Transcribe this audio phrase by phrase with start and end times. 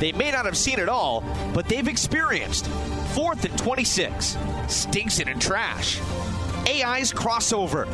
[0.00, 2.66] They may not have seen it all, but they've experienced.
[3.14, 4.36] Fourth and 26,
[4.68, 6.00] stinks it in trash.
[6.66, 7.86] AI's crossover,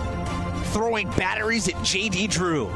[0.73, 2.67] throwing batteries at JD Drew.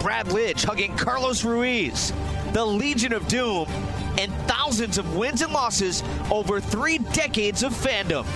[0.00, 2.12] Brad Lidge hugging Carlos Ruiz.
[2.52, 3.66] The Legion of Doom,
[4.18, 8.26] and thousands of wins and losses over three decades of fandom.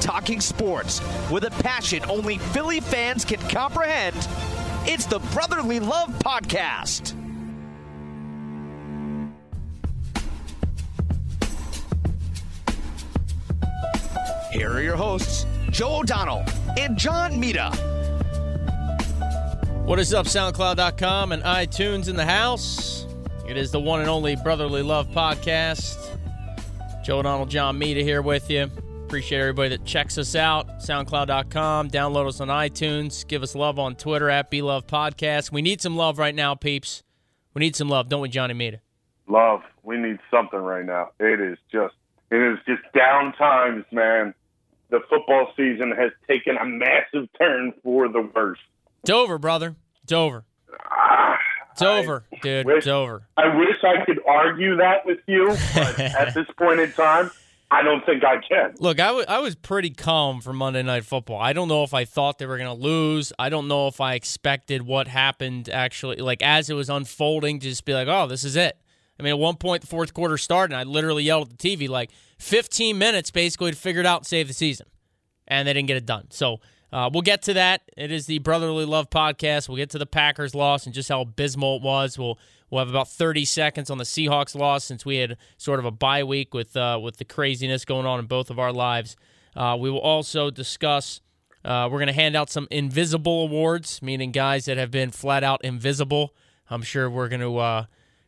[0.00, 1.00] Talking sports
[1.30, 4.16] with a passion only Philly fans can comprehend.
[4.86, 7.23] It's the Brotherly Love Podcast.
[14.54, 16.44] Here are your hosts, Joe O'Donnell
[16.78, 17.70] and John Mita.
[19.84, 23.04] What is up, SoundCloud.com and iTunes in the house?
[23.48, 26.16] It is the one and only Brotherly Love Podcast.
[27.02, 28.70] Joe O'Donnell, John Mita here with you.
[29.06, 30.68] Appreciate everybody that checks us out.
[30.78, 31.90] SoundCloud.com.
[31.90, 33.26] Download us on iTunes.
[33.26, 35.50] Give us love on Twitter at BeLove Podcast.
[35.50, 37.02] We need some love right now, peeps.
[37.54, 38.78] We need some love, don't we, Johnny Mita?
[39.26, 39.62] Love.
[39.82, 41.10] We need something right now.
[41.18, 41.94] It is just,
[42.30, 44.32] it is just down times, man
[44.90, 48.58] the football season has taken a massive turn for the worse.
[49.02, 49.76] It's over, brother.
[50.02, 50.44] It's over.
[50.90, 51.38] Ah,
[51.72, 52.66] it's I over, dude.
[52.66, 53.22] Wish, it's over.
[53.36, 57.30] I wish I could argue that with you, but at this point in time,
[57.70, 58.74] I don't think I can.
[58.78, 61.40] Look, I, w- I was pretty calm for Monday Night Football.
[61.40, 63.32] I don't know if I thought they were going to lose.
[63.38, 67.68] I don't know if I expected what happened actually, like as it was unfolding, to
[67.68, 68.78] just be like, oh, this is it.
[69.18, 71.76] I mean, at one point, the fourth quarter started, and I literally yelled at the
[71.76, 74.86] TV, like, 15 minutes basically to figure it out and save the season.
[75.46, 76.26] And they didn't get it done.
[76.30, 76.60] So
[76.94, 77.82] uh, we'll get to that.
[77.96, 79.68] It is the Brotherly Love podcast.
[79.68, 82.16] We'll get to the Packers loss and just how abysmal it was.
[82.16, 82.38] We'll
[82.70, 85.90] we'll have about 30 seconds on the Seahawks loss since we had sort of a
[85.90, 89.16] bye week with uh, with the craziness going on in both of our lives.
[89.56, 91.20] Uh, we will also discuss.
[91.64, 95.42] Uh, we're going to hand out some invisible awards, meaning guys that have been flat
[95.42, 96.32] out invisible.
[96.70, 97.84] I'm sure we're going to uh,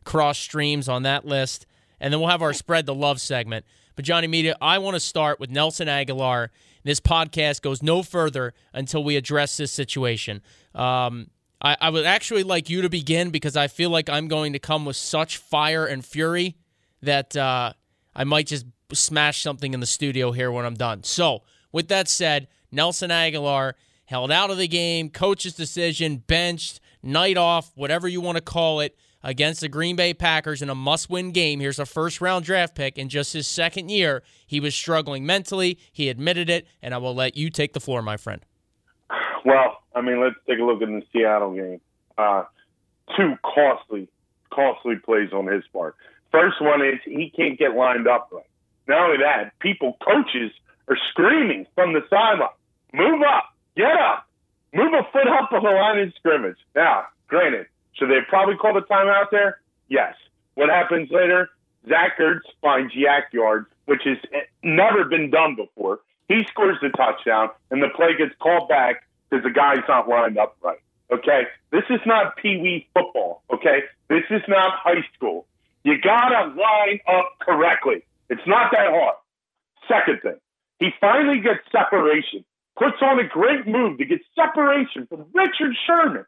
[0.07, 1.67] cross streams on that list.
[1.99, 3.65] And then we'll have our spread the love segment.
[3.95, 6.49] But Johnny Mita, I want to start with Nelson Agholor.
[6.83, 10.41] This podcast goes no further until we address this situation.
[10.73, 11.29] Um,
[11.61, 14.59] I, I would actually like you to begin because I feel like I'm going to
[14.59, 16.55] come with such fire and fury
[17.01, 17.73] that uh,
[18.15, 21.03] I might just smash something in the studio here when I'm done.
[21.03, 21.43] So,
[21.73, 23.73] with that said, Nelson Agholor
[24.05, 28.79] held out of the game, coach's decision, benched, night off, whatever you want to call
[28.79, 31.59] it against the Green Bay Packers in a must win game.
[31.59, 32.97] Here's a first round draft pick.
[32.97, 35.77] In just his second year, he was struggling mentally.
[35.91, 38.41] He admitted it, and I will let you take the floor, my friend.
[39.45, 41.81] Well, I mean, let's take a look at the Seattle game.
[42.17, 42.43] Uh,
[43.15, 44.09] two costly,
[44.53, 45.95] costly plays on his part.
[46.31, 48.43] First one is he can't get lined up right.
[48.87, 50.51] Not only that, people, coaches
[50.87, 52.49] are screaming from the sideline,
[52.93, 53.45] move up,
[53.75, 54.27] get up,
[54.73, 56.57] move a foot up on the line of scrimmage.
[56.75, 57.67] Now, granted,
[57.97, 59.59] should they probably call the timeout there?
[59.89, 60.15] Yes.
[60.55, 61.49] What happens later?
[61.87, 64.17] Zach Ertz finds YAC yards, which has
[64.63, 65.99] never been done before.
[66.27, 70.37] He scores the touchdown, and the play gets called back because the guy's not lined
[70.37, 70.79] up right.
[71.11, 71.43] Okay?
[71.71, 73.43] This is not Pee Wee football.
[73.53, 73.83] Okay?
[74.09, 75.47] This is not high school.
[75.83, 78.03] You got to line up correctly.
[78.29, 79.15] It's not that hard.
[79.87, 80.39] Second thing,
[80.79, 82.43] he finally gets separation,
[82.77, 86.25] puts on a great move to get separation from Richard Sherman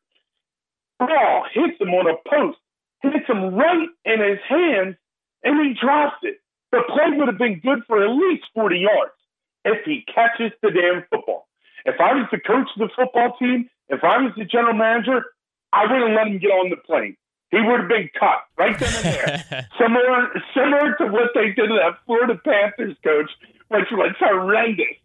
[1.00, 2.58] ball hits him on a post,
[3.02, 4.96] hits him right in his hands,
[5.44, 6.40] and he drops it.
[6.72, 9.14] The play would have been good for at least 40 yards
[9.66, 11.48] if he catches the damn football.
[11.86, 15.26] If I was the coach of the football team, if I was the general manager,
[15.74, 17.16] I wouldn't let him get on the plane.
[17.52, 19.68] He would have been cut right then and there.
[19.80, 23.32] similar, similar to what they did to that Florida Panthers coach,
[23.70, 24.99] which was horrendous.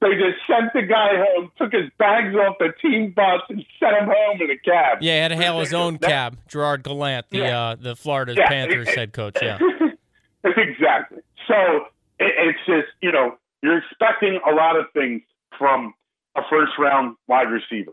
[0.00, 3.96] They just sent the guy home, took his bags off the team bus, and sent
[3.96, 4.98] him home in a cab.
[5.00, 6.38] Yeah, he had to hail his own cab.
[6.46, 7.60] Gerard Gallant, the yeah.
[7.60, 8.48] uh, the Florida yeah.
[8.48, 9.36] Panthers head coach.
[9.42, 9.58] Yeah,
[10.44, 11.18] exactly.
[11.48, 11.86] So
[12.20, 15.22] it, it's just you know you're expecting a lot of things
[15.58, 15.94] from
[16.36, 17.92] a first round wide receiver,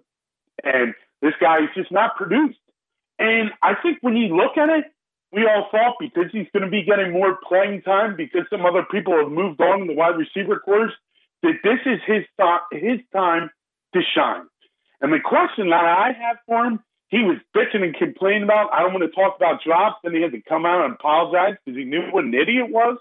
[0.64, 2.60] and this guy is just not produced.
[3.18, 4.86] And I think when you look at it,
[5.32, 8.86] we all thought because he's going to be getting more playing time because some other
[8.92, 10.92] people have moved on in the wide receiver course
[11.44, 13.50] that this is his th- his time
[13.94, 14.48] to shine.
[15.02, 16.80] And the question that I have for him,
[17.10, 18.74] he was bitching and complaining about.
[18.74, 20.00] I don't want to talk about drops.
[20.04, 22.98] Then he had to come out and apologize because he knew what an idiot was.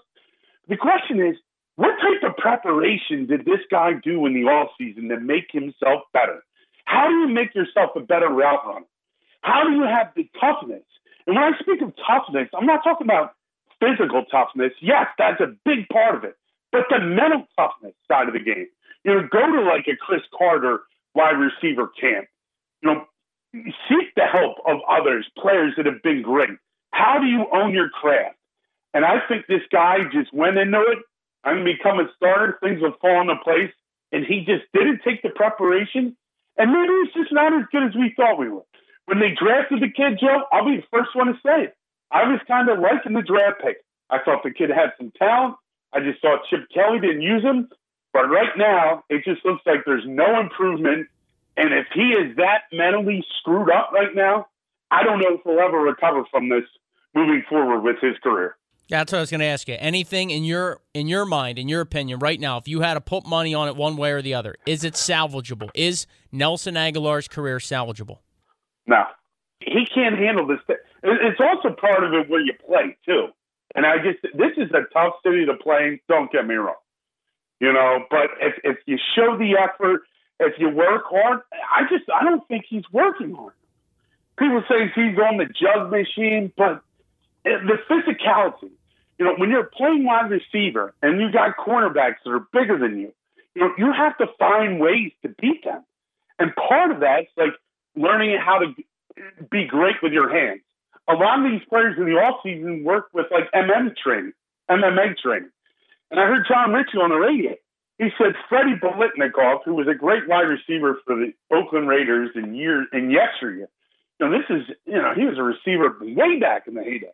[0.67, 1.35] The question is,
[1.75, 6.03] what type of preparation did this guy do in the off season to make himself
[6.13, 6.43] better?
[6.85, 8.85] How do you make yourself a better route runner?
[9.41, 10.83] How do you have the toughness?
[11.27, 13.33] And when I speak of toughness, I'm not talking about
[13.79, 14.71] physical toughness.
[14.81, 16.37] Yes, that's a big part of it
[16.75, 18.67] but the mental toughness side of the game.
[19.03, 20.81] You know, go to like a Cris Carter
[21.13, 22.27] wide receiver camp.
[22.81, 23.05] You know,
[23.87, 26.49] seek the help of others, players that have been great.
[26.91, 28.35] How do you own your craft?
[28.93, 30.99] And I think this guy just went into it.
[31.43, 32.57] I'm going to become a starter.
[32.61, 33.71] Things will fall into place.
[34.11, 36.17] And he just didn't take the preparation.
[36.57, 38.65] And maybe he's just not as good as we thought we were.
[39.05, 41.77] When they drafted the kid, Joe, I'll be the first one to say it.
[42.11, 43.77] I was kind of liking the draft pick.
[44.09, 45.55] I thought the kid had some talent.
[45.93, 47.69] I just thought Chip Kelly didn't use him.
[48.13, 51.07] But right now, it just looks like there's no improvement.
[51.57, 54.47] And if he is that mentally screwed up right now,
[54.89, 56.63] I don't know if he'll ever recover from this
[57.13, 58.55] moving forward with his career.
[58.89, 59.75] That's what I was going to ask you.
[59.79, 63.01] Anything in your in your mind, in your opinion, right now, if you had to
[63.01, 65.69] put money on it one way or the other, is it salvageable?
[65.73, 68.19] Is Nelson Agholor's career salvageable?
[68.85, 69.03] No,
[69.59, 70.59] he can't handle this.
[71.03, 73.27] It's also part of it where you play too.
[73.75, 76.01] And I just this is a tough city to play.
[76.07, 76.75] Don't get me wrong,
[77.59, 78.05] you know.
[78.09, 80.03] But if if you show the effort,
[80.39, 83.53] if you work hard, I just I don't think he's working hard.
[84.37, 86.81] People say he's on the jug machine, but
[87.43, 88.71] the physicality.
[89.17, 92.99] You know, when you're playing wide receiver and you got cornerbacks that are bigger than
[92.99, 93.13] you,
[93.55, 95.85] you know, you have to find ways to beat them.
[96.37, 97.53] And part of that's like
[97.95, 98.73] learning how to
[99.49, 100.61] be great with your hands.
[101.07, 104.33] A lot of these players in the off season work with like MM training,
[104.69, 105.51] MMA training.
[106.11, 107.55] And I heard Jon Ritchie on the radio.
[107.97, 112.55] He said Freddie Biletnikoff, who was a great wide receiver for the Oakland Raiders in
[112.55, 113.69] years in yesteryear.
[114.19, 117.11] Know, this is you know, he was a receiver way back in the heyday.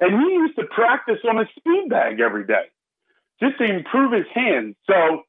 [0.00, 2.70] And he used to practice on a speed bag every day
[3.40, 4.76] just to improve his hands.
[4.86, 5.22] So,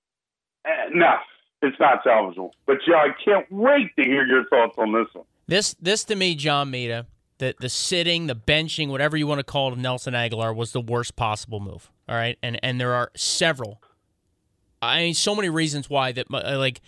[0.65, 1.15] uh, no,
[1.61, 2.51] it's not salvageable.
[2.65, 5.25] But, yeah, I can't wait to hear your thoughts on this one.
[5.47, 7.05] This, this to me, John Mita,
[7.37, 10.71] the, the sitting, the benching, whatever you want to call it, of Nelson Agholor was
[10.71, 11.91] the worst possible move.
[12.07, 12.37] All right.
[12.41, 13.81] And, and there are several.
[14.81, 16.81] I mean, so many reasons why that, uh, like,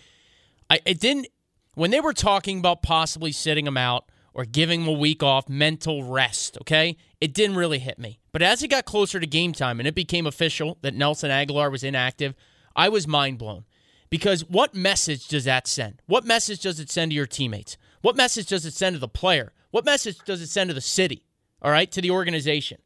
[0.70, 1.28] I, it didn't,
[1.74, 4.04] when they were talking about possibly sitting him out,
[4.34, 6.96] or giving him a week off, mental rest, okay?
[7.20, 8.20] It didn't really hit me.
[8.30, 11.72] But as it got closer to game time and it became official that Nelson Agholor
[11.72, 12.36] was inactive,
[12.76, 13.64] I was mind blown.
[14.10, 16.02] Because what message does that send?
[16.06, 17.76] What message does it send to your teammates?
[18.00, 19.52] What message does it send to the player?
[19.70, 21.24] What message does it send to the city?
[21.60, 22.78] All right, to the organization.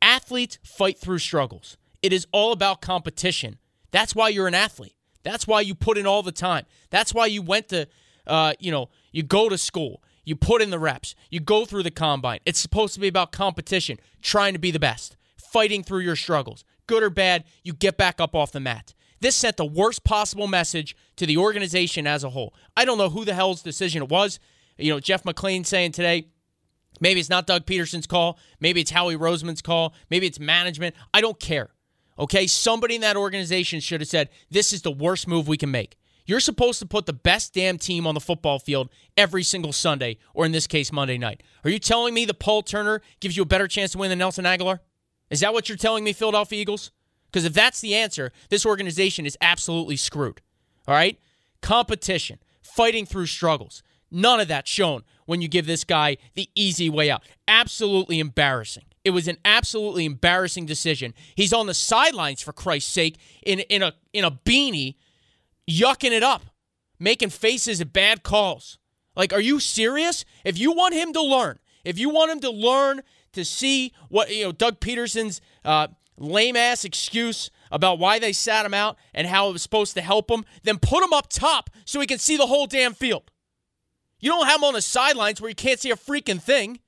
[0.00, 1.76] Athletes fight through struggles.
[2.02, 3.58] It is all about competition.
[3.90, 4.94] That's why you're an athlete.
[5.24, 6.64] That's why you put in all the time.
[6.90, 7.88] That's why you went to,
[8.26, 10.02] uh, you know, you go to school.
[10.24, 11.14] You put in the reps.
[11.30, 12.40] You go through the combine.
[12.44, 16.64] It's supposed to be about competition, trying to be the best, fighting through your struggles.
[16.86, 18.94] Good or bad, you get back up off the mat.
[19.20, 22.54] This sent the worst possible message to the organization as a whole.
[22.76, 24.38] I don't know who the hell's decision it was.
[24.78, 26.28] You know, Jeff McLane saying today,
[27.00, 28.38] maybe it's not Doug Pederson's call.
[28.60, 29.94] Maybe it's Howie Roseman's call.
[30.10, 30.94] Maybe it's management.
[31.12, 31.70] I don't care.
[32.18, 32.46] Okay?
[32.46, 35.96] Somebody in that organization should have said, this is the worst move we can make.
[36.26, 40.18] You're supposed to put the best damn team on the football field every single Sunday,
[40.34, 41.42] or in this case, Monday night.
[41.64, 44.18] Are you telling me that Paul Turner gives you a better chance to win than
[44.18, 44.80] Nelson Agholor?
[45.30, 46.90] Is that what you're telling me, Philadelphia Eagles?
[47.26, 50.42] Because if that's the answer, this organization is absolutely screwed.
[50.86, 51.18] All right?
[51.62, 53.82] Competition, fighting through struggles.
[54.10, 57.22] None of that shown when you give this guy the easy way out.
[57.46, 58.84] Absolutely embarrassing.
[59.04, 61.14] It was an absolutely embarrassing decision.
[61.34, 64.96] He's on the sidelines for Christ's sake in in a in a beanie
[65.68, 66.42] yucking it up,
[66.98, 68.78] making faces at bad calls.
[69.14, 70.24] Like, are you serious?
[70.44, 73.02] If you want him to learn, if you want him to learn
[73.32, 78.64] to see what, you know, Doug Pederson's uh, lame ass excuse about why they sat
[78.64, 81.70] him out and how it was supposed to help him, then put him up top
[81.84, 83.30] so he can see the whole damn field.
[84.20, 86.80] You don't have him on the sidelines where you can't see a freaking thing.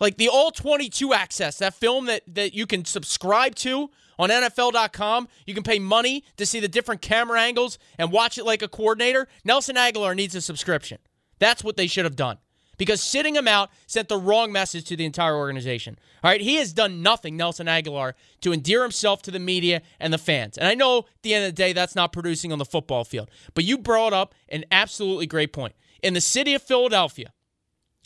[0.00, 5.28] Like the all 22 access, that film that, that you can subscribe to on NFL.com.
[5.46, 8.68] You can pay money to see the different camera angles and watch it like a
[8.68, 9.28] coordinator.
[9.44, 10.98] Nelson Agholor needs a subscription.
[11.38, 12.38] That's what they should have done.
[12.76, 15.98] Because sitting him out sent the wrong message to the entire organization.
[16.22, 20.12] All right, he has done nothing, Nelson Agholor, to endear himself to the media and
[20.12, 20.56] the fans.
[20.56, 23.02] And I know at the end of the day, that's not producing on the football
[23.04, 23.30] field.
[23.54, 25.74] But you brought up an absolutely great point.
[26.02, 27.32] In the city of Philadelphia,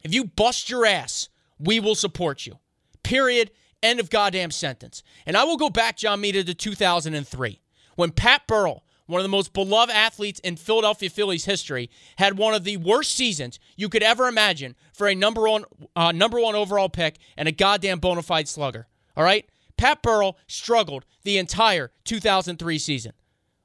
[0.03, 2.59] if you bust your ass, we will support you.
[3.03, 3.51] Period.
[3.83, 5.03] End of goddamn sentence.
[5.27, 7.61] And I will go back, John Mita, to 2003
[7.97, 12.55] when Pat Burrell, one of the most beloved athletes in Philadelphia Phillies history, had one
[12.55, 15.65] of the worst seasons you could ever imagine for a number one,
[15.97, 18.87] uh, number one overall pick and a goddamn bona fide slugger.
[19.17, 19.49] All right?
[19.77, 23.13] Pat Burrell struggled the entire 2003 season.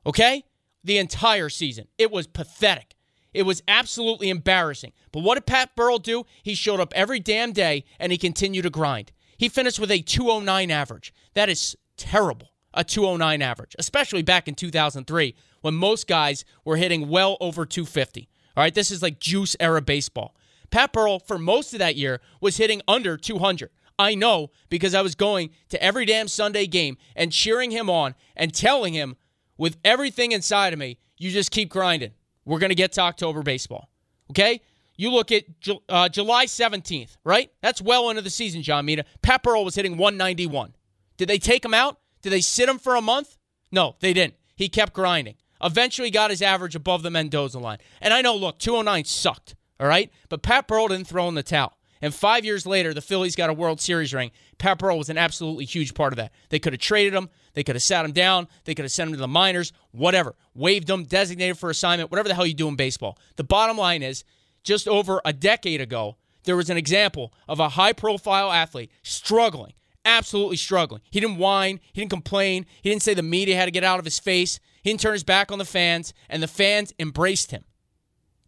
[0.05, 0.43] Okay?
[0.83, 1.87] The entire season.
[1.97, 2.95] It was pathetic.
[3.37, 4.93] It was absolutely embarrassing.
[5.11, 6.25] But what did Pat Burrell do?
[6.41, 9.11] He showed up every damn day and he continued to grind.
[9.37, 11.13] He finished with a 209 average.
[11.35, 17.09] That is terrible, a 209 average, especially back in 2003 when most guys were hitting
[17.09, 18.27] well over 250.
[18.55, 20.35] All right, this is like juice era baseball.
[20.71, 25.03] Pat Burrell, for most of that year, was hitting under 200, I know because I
[25.03, 29.15] was going to every damn Sunday game and cheering him on and telling him
[29.59, 32.13] with everything inside of me, you just keep grinding.
[32.47, 33.89] We're going to get to October baseball.
[34.31, 34.61] Okay?
[34.95, 35.43] You look at
[35.89, 37.51] uh, July 17th, right?
[37.61, 39.05] That's well into the season, John Mita.
[39.21, 40.73] Pat Burrell was hitting 191.
[41.17, 41.99] Did they take him out?
[42.21, 43.37] Did they sit him for a month?
[43.71, 44.35] No, they didn't.
[44.55, 45.35] He kept grinding.
[45.61, 47.77] Eventually got his average above the Mendoza line.
[48.01, 50.11] And I know, look, 209 sucked, all right?
[50.29, 51.77] But Pat didn't throw in the towel.
[52.01, 54.31] And five years later, the Phillies got a World Series ring.
[54.57, 56.31] Pat was an absolutely huge part of that.
[56.49, 57.29] They could have traded him.
[57.57, 58.47] They could have sat him down.
[58.65, 60.35] They could have sent him to the minors, whatever.
[60.53, 63.17] Waived him, designated for assignment, whatever the hell you do in baseball.
[63.35, 64.23] The bottom line is
[64.61, 69.73] just over a decade ago, there was an example of a high profile athlete struggling,
[70.05, 71.01] absolutely struggling.
[71.09, 73.97] He didn't whine, he didn't complain, he didn't say the media had to get out
[73.97, 77.49] of his face, he didn't turn his back on the fans, and the fans embraced
[77.49, 77.63] him.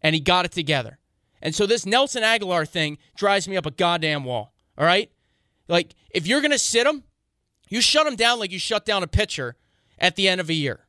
[0.03, 0.99] And he got it together.
[1.41, 4.53] And so this Nelson Agholor thing drives me up a goddamn wall.
[4.77, 5.11] All right?
[5.67, 7.05] Like, if you're going to sit him,
[7.69, 9.55] you shut him down like you shut down a pitcher
[9.97, 10.81] at the end of a year.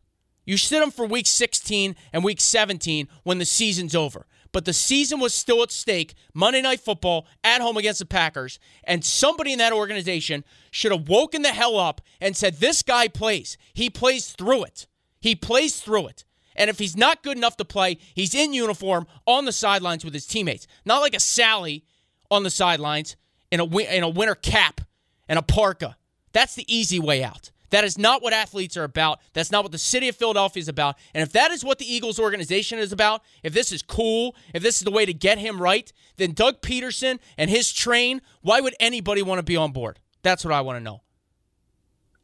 [0.44, 4.26] You sit him for week 16 and week 17 when the season's over.
[4.52, 6.14] But the season was still at stake.
[6.34, 8.58] Monday Night Football at home against the Packers.
[8.82, 13.06] And somebody in that organization should have woken the hell up and said, This guy
[13.06, 13.56] plays.
[13.74, 14.88] He plays through it.
[15.20, 16.24] He plays through it.
[16.56, 20.14] And if he's not good enough to play, he's in uniform on the sidelines with
[20.14, 20.66] his teammates.
[20.84, 21.84] Not like a Sally
[22.30, 23.16] on the sidelines
[23.50, 24.80] in a, in a winter cap
[25.28, 25.96] and a parka.
[26.32, 27.50] That's the easy way out.
[27.70, 29.20] That is not what athletes are about.
[29.32, 30.96] That's not what the city of Philadelphia is about.
[31.14, 34.62] And if that is what the Eagles organization is about, if this is cool, if
[34.62, 38.60] this is the way to get him right, then Doug Pederson and his train, why
[38.60, 40.00] would anybody want to be on board?
[40.22, 41.02] That's what I want to know.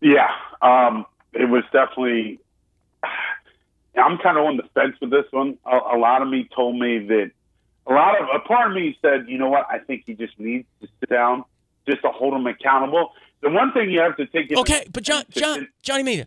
[0.01, 0.29] Yeah,
[0.61, 2.41] um, it was definitely.
[3.97, 5.57] I'm kind of on the fence with this one.
[5.65, 7.31] A, a lot of me told me that
[7.87, 10.39] a lot of a part of me said, you know what, I think he just
[10.39, 11.45] needs to sit down
[11.89, 13.13] just to hold him accountable.
[13.43, 14.57] The one thing you have to take.
[14.57, 16.26] Okay, but John, John, Johnny Mita,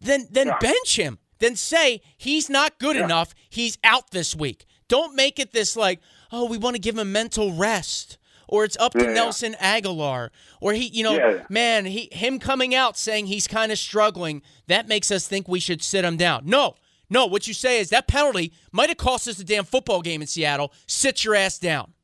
[0.00, 0.58] then then yeah.
[0.58, 1.18] bench him.
[1.38, 3.04] Then say he's not good yeah.
[3.04, 3.34] enough.
[3.48, 4.66] He's out this week.
[4.88, 6.00] Don't make it this like,
[6.30, 10.30] oh, we want to give him mental rest, or it's up to yeah, Nelson Agholor,
[10.60, 14.42] or he, you know, man, he him coming out saying he's kind of struggling.
[14.66, 16.42] That makes us think we should sit him down.
[16.44, 16.74] No,
[17.08, 17.26] no.
[17.26, 20.26] What you say is that penalty might have cost us a damn football game in
[20.26, 20.72] Seattle.
[20.86, 21.94] Sit your ass down.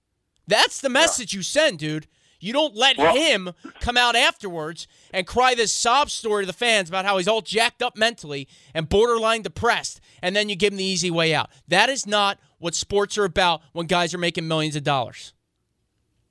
[0.47, 2.07] That's the message you send, dude.
[2.41, 6.53] You don't let well, him come out afterwards and cry this sob story to the
[6.55, 10.73] fans about how he's all jacked up mentally and borderline depressed, and then you give
[10.73, 11.51] him the easy way out.
[11.69, 15.35] That is not what sports are about when guys are making millions of dollars.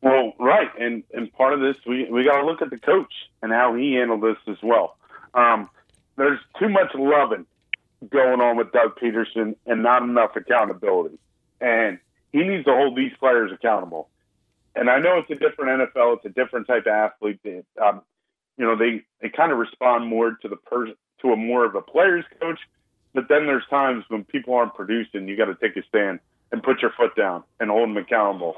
[0.01, 3.13] Well, right, and and part of this we we got to look at the coach
[3.43, 4.95] and how he handled this as well.
[5.33, 5.69] Um,
[6.15, 7.45] there's too much loving
[8.09, 11.19] going on with Doug Pederson and not enough accountability,
[11.61, 11.99] and
[12.31, 14.09] he needs to hold these players accountable
[14.79, 16.17] and I know it's a different NFL.
[16.17, 17.39] It's a different type of athlete.
[17.81, 18.01] Um,
[18.57, 21.75] you know, they they kind of respond more to the person to a more of
[21.75, 22.59] a player's coach.
[23.13, 26.19] But then there's times when people aren't producing, you got to take a stand
[26.51, 28.55] and put your foot down and hold them accountable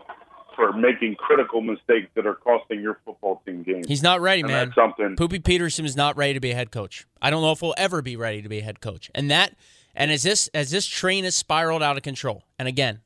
[0.55, 3.87] for making critical mistakes that are costing your football team games.
[3.87, 4.73] He's not ready, and man.
[4.75, 5.15] something.
[5.15, 7.07] Poopy Pederson is not ready to be a head coach.
[7.21, 9.09] I don't know if he'll ever be ready to be a head coach.
[9.15, 9.55] And that,
[9.95, 12.99] and as this as this train has spiraled out of control, and again,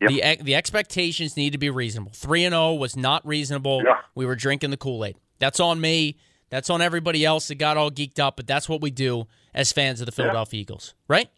[0.00, 0.10] Yep.
[0.10, 2.12] The the expectations need to be reasonable.
[2.12, 3.82] 3 and 0 was not reasonable.
[3.84, 3.98] Yeah.
[4.14, 5.16] We were drinking the Kool-Aid.
[5.38, 6.16] That's on me.
[6.50, 9.72] That's on everybody else that got all geeked up, but that's what we do as
[9.72, 10.62] fans of the Philadelphia yeah.
[10.62, 11.28] Eagles, right?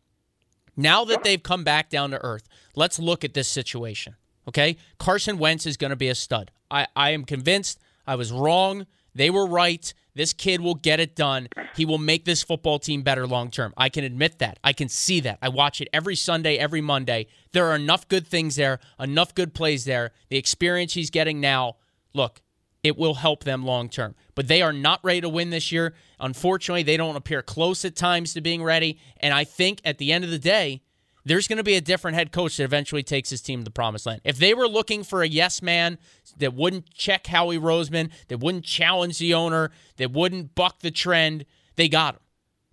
[0.77, 4.17] Now that they've come back down to earth, let's look at this situation.
[4.47, 4.77] Okay?
[4.99, 6.51] Carson Wentz is going to be a stud.
[6.71, 8.87] I, I am convinced I was wrong.
[9.15, 9.93] They were right.
[10.17, 11.49] This kid will get it done.
[11.77, 13.75] He will make this football team better long term.
[13.77, 14.59] I can admit that.
[14.65, 15.39] I can see that.
[15.43, 17.27] I watch it every Sunday, every Monday.
[17.53, 20.13] There are enough good things there, enough good plays there.
[20.31, 21.77] The experience he's getting now,
[22.15, 22.41] look,
[22.83, 24.15] it will help them long term.
[24.35, 25.95] But they are not ready to win this year.
[26.19, 28.99] Unfortunately, they don't appear close at times to being ready.
[29.19, 30.83] And I think at the end of the day,
[31.27, 33.71] there's going to be a different head coach that eventually takes his team to the
[33.71, 34.21] promised land.
[34.25, 35.99] If they were looking for a yes man
[36.39, 41.45] that wouldn't check Howie Roseman, that wouldn't challenge the owner, that wouldn't buck the trend,
[41.75, 42.21] they got him.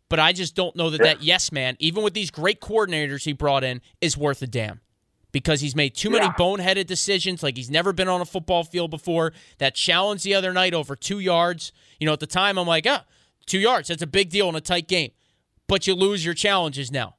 [0.08, 1.16] But I just don't know that yeah.
[1.16, 4.82] that yes man, even with these great coordinators he brought in, is worth a damn.
[5.32, 8.92] Because he's made too many boneheaded decisions, like he's never been on a football field
[8.92, 9.34] before.
[9.58, 11.72] That challenge the other night over two yards.
[12.00, 13.04] You know, at the time, I'm like, ah,
[13.48, 15.10] two yards, that's a big deal in a tight game.
[15.68, 17.16] But you lose your challenges now.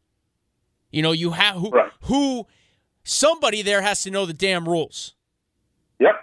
[0.94, 1.90] You know, you have who, right.
[2.02, 2.46] who
[3.02, 5.14] somebody there has to know the damn rules.
[5.98, 6.14] Yep.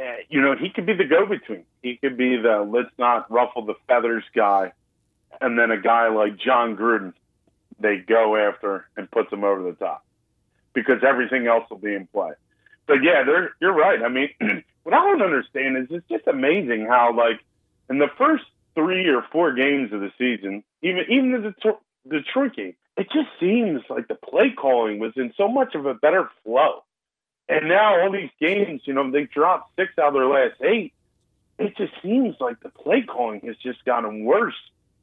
[0.00, 1.64] Uh, you know, he could be the go-between.
[1.82, 4.72] He could be the let's not ruffle the feathers guy,
[5.40, 7.12] and then a guy like Jon Gruden,
[7.78, 10.04] they go after and puts him over the top
[10.74, 12.32] because everything else will be in play.
[12.88, 13.22] But yeah,
[13.60, 14.02] you're right.
[14.02, 14.30] I mean,
[14.82, 17.40] what I don't understand is it's just amazing how like
[17.88, 18.44] in the first
[18.74, 21.54] three or four games of the season, even even the
[22.08, 25.94] Detroit, game, it just seems like the play calling was in so much of a
[25.94, 26.82] better flow.
[27.48, 30.92] And now all these games, you know, they dropped six out of their last eight.
[31.58, 34.54] It just seems like the play calling has just gotten worse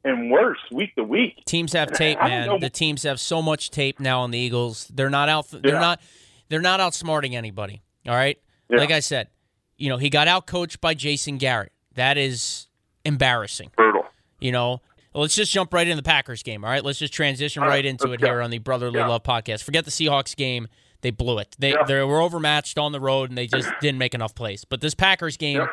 [0.04, 1.42] and worse week to week.
[1.46, 2.60] Teams have tape, man.
[2.60, 4.86] The teams have so much tape now on the Eagles.
[4.94, 5.48] They're not out.
[5.48, 5.80] They're yeah.
[5.80, 6.00] not.
[6.48, 7.82] They're not outsmarting anybody.
[8.06, 8.38] All right.
[8.70, 8.78] Yeah.
[8.78, 9.28] Like I said,
[9.76, 11.72] you know, he got out coached by Jason Garrett.
[11.94, 12.68] That is
[13.04, 13.72] embarrassing.
[13.76, 14.04] Brutal.
[14.38, 14.80] You know,
[15.16, 16.64] let's just jump right into the Packers game.
[16.64, 18.26] All right, let's just transition right, right into it go.
[18.26, 19.06] here on the Brotherly yeah.
[19.06, 19.62] Love podcast.
[19.62, 20.68] Forget the Seahawks game;
[21.00, 21.56] they blew it.
[21.58, 21.84] They yeah.
[21.86, 24.64] they were overmatched on the road, and they just didn't make enough plays.
[24.64, 25.66] But this Packers game, yeah.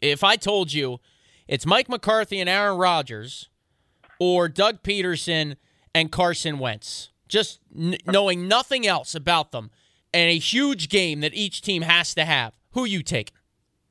[0.00, 0.98] if I told you
[1.48, 3.48] it's Mike McCarthy and Aaron Rodgers,
[4.18, 5.56] or Doug Pederson
[5.94, 9.70] and Carson Wentz, just n- knowing nothing else about them,
[10.12, 13.32] and a huge game that each team has to have, who you take?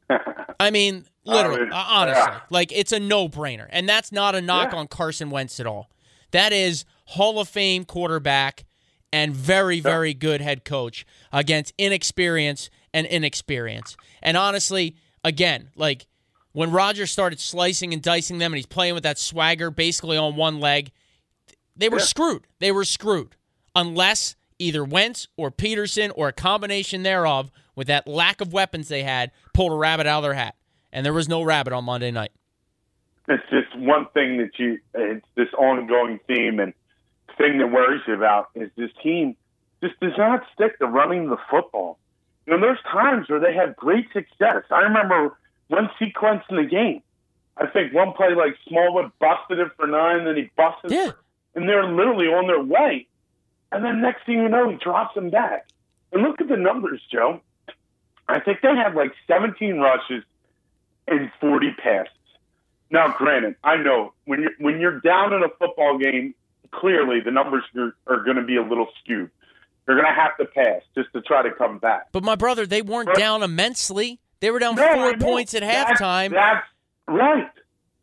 [0.59, 2.39] I mean, literally, uh, honestly, yeah.
[2.49, 4.79] like it's a no-brainer, and that's not a knock yeah.
[4.79, 5.89] on Carson Wentz at all.
[6.31, 8.65] That is Hall of Fame quarterback
[9.11, 13.95] and very, very good head coach against inexperience and inexperience.
[14.21, 16.07] And honestly, again, like
[16.51, 20.35] when Rodgers started slicing and dicing them and he's playing with that swagger basically on
[20.35, 20.91] one leg,
[21.75, 22.05] they were yeah.
[22.05, 22.47] screwed.
[22.59, 23.35] They were screwed.
[23.75, 29.03] Unless either Wentz or Pederson or a combination thereof with that lack of weapons they
[29.03, 30.55] had pulled a rabbit out of their hat.
[30.91, 32.31] And there was no rabbit on Monday night.
[33.27, 36.73] It's just one thing that you, it's this ongoing theme and
[37.37, 39.35] thing that worries you about is this team
[39.81, 41.97] just does not stick to running the football.
[42.45, 44.63] You know, there's times where they have great success.
[44.69, 45.35] I remember
[45.67, 47.01] one sequence in the game.
[47.57, 51.11] I think one play like Smallwood busted it for nine, then he busted yeah.
[51.55, 53.07] and they're literally on their way.
[53.71, 55.67] And then next thing you know, he drops them back.
[56.11, 57.41] And look at the numbers, Joe.
[58.27, 60.23] I think they had like 17 rushes
[61.07, 62.11] and 40 passes.
[62.89, 66.35] Now, granted, I know when you're when you're down in a football game,
[66.71, 69.29] clearly the numbers are, are going to be a little skewed.
[69.87, 72.11] You're going to have to pass just to try to come back.
[72.11, 74.19] But my brother, they weren't but, down immensely.
[74.39, 76.31] They were down no, four points at that's, halftime.
[76.31, 76.65] That's
[77.07, 77.49] right.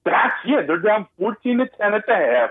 [0.05, 0.63] That's yeah.
[0.67, 2.51] They're down fourteen to ten at the half.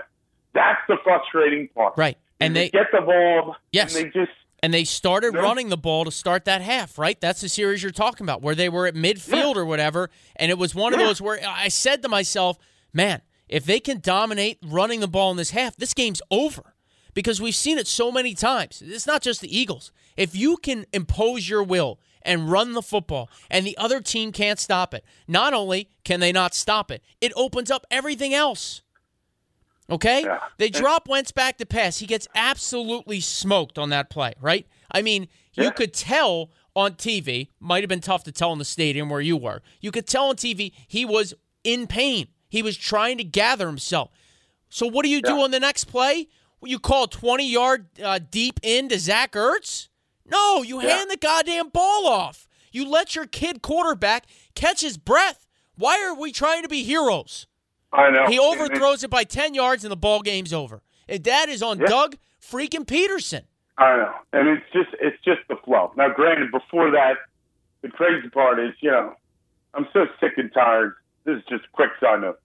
[0.54, 1.94] That's the frustrating part.
[1.96, 3.56] Right, and they, they, get the ball.
[3.72, 4.32] Yes, and they just
[4.62, 6.98] and they started running the ball to start that half.
[6.98, 9.60] Right, that's the series you're talking about, where they were at midfield yeah.
[9.60, 12.58] or whatever, and it was one of those where I said to myself,
[12.92, 16.74] "Man, if they can dominate running the ball in this half, this game's over."
[17.14, 18.82] Because we've seen it so many times.
[18.82, 19.92] It's not just the Eagles.
[20.16, 24.58] If you can impose your will and run the football, and the other team can't
[24.58, 25.04] stop it.
[25.28, 28.80] Not only can they not stop it, it opens up everything else.
[29.92, 30.22] Okay?
[30.22, 30.38] Yeah.
[30.56, 31.98] They drop Wentz back to pass.
[31.98, 34.66] He gets absolutely smoked on that play, right?
[34.90, 35.64] I mean, yeah.
[35.64, 39.20] you could tell on TV, might have been tough to tell in the stadium where
[39.20, 39.60] you were.
[39.80, 42.28] You could tell on TV he was in pain.
[42.48, 44.10] He was trying to gather himself.
[44.70, 45.30] So what do you yeah.
[45.30, 46.28] do on the next play?
[46.60, 49.88] Well, you call 20 yard uh, deep into Zach Ertz?
[50.24, 52.48] No, you hand the goddamn ball off.
[52.70, 54.24] You let your kid quarterback
[54.54, 55.46] catch his breath.
[55.76, 57.46] Why are we trying to be heroes?
[57.92, 58.26] I know.
[58.28, 60.82] He overthrows it by 10 yards and the ball game's over.
[61.08, 61.86] And that is on yeah.
[61.86, 63.42] Doug freaking Pederson.
[63.78, 64.12] I know.
[64.32, 65.92] And it's just it's just the flow.
[65.96, 67.16] Now granted before that
[67.82, 69.14] the crazy part is, you know,
[69.74, 70.94] I'm so sick and tired.
[71.24, 72.40] This is just a quick side note.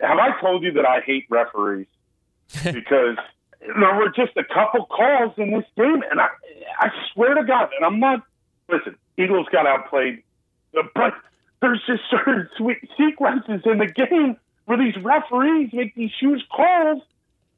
[0.00, 1.86] Have I told you that I hate referees?
[2.64, 3.16] because
[3.60, 6.28] there were just a couple calls in this game, and I,
[6.78, 8.20] I swear to God, and I'm not.
[8.68, 10.22] Listen, Eagles got outplayed,
[10.72, 11.12] but
[11.60, 17.02] there's just certain sweet sequences in the game where these referees make these huge calls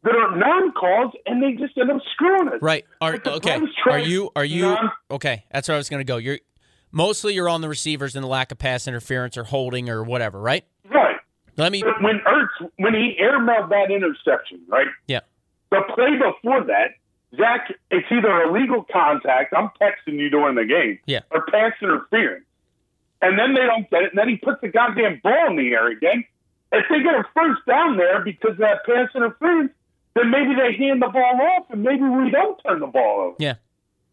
[0.02, 2.62] that are non-calls, and they just end up screwing us.
[2.62, 2.84] Right?
[3.00, 3.60] Are, like okay?
[3.90, 4.30] Are you?
[4.36, 4.62] Are you?
[4.62, 6.16] Non- okay, that's where I was going to go.
[6.16, 6.38] You're
[6.92, 10.40] mostly you're on the receivers and the lack of pass interference or holding or whatever,
[10.40, 10.64] right?
[10.88, 11.16] Right.
[11.56, 11.82] Let me.
[12.00, 14.86] When Ertz, when he airmailed that interception, right?
[15.06, 15.20] Yeah.
[15.70, 16.90] The play before that,
[17.36, 21.20] Zach, it's either illegal contact, I'm texting you during the game, yeah.
[21.30, 22.44] or pass interference.
[23.20, 25.72] And then they don't get it, and then he puts the goddamn ball in the
[25.72, 26.24] air again.
[26.72, 29.72] If they get a first down there because of that pass interference,
[30.14, 33.36] then maybe they hand the ball off, and maybe we don't turn the ball over.
[33.38, 33.54] Yeah.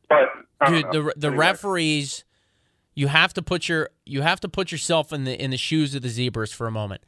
[0.08, 0.30] But
[0.68, 1.38] dude, the the anyway.
[1.38, 2.26] referees,
[2.94, 5.96] you have to put your you have to put yourself in the in the shoes
[5.96, 7.02] of the zebras for a moment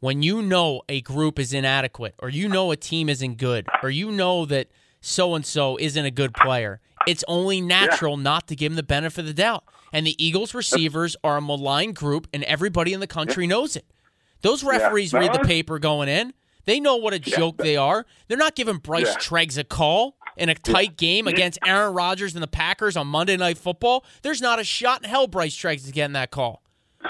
[0.00, 3.90] when you know a group is inadequate or you know a team isn't good or
[3.90, 4.68] you know that
[5.00, 8.22] so and so isn't a good player, it's only natural yeah.
[8.22, 9.64] not to give them the benefit of the doubt.
[9.92, 13.50] And the Eagles receivers are a maligned group, and everybody in the country yeah.
[13.50, 13.86] knows it.
[14.42, 15.20] Those referees yeah.
[15.20, 16.32] read the paper going in.
[16.64, 18.04] They know what a joke they are.
[18.28, 22.42] They're not giving Bryce Treggs a call in a tight game against Aaron Rodgers and
[22.42, 25.90] the Packers on Monday Night Football, there's not a shot in hell Bryce Treggs is
[25.90, 26.62] getting that call,